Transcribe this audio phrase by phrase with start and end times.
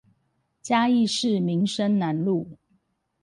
[0.63, 2.57] 嘉義市民生南路